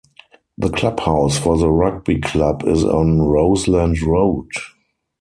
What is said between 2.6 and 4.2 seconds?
is on Roseland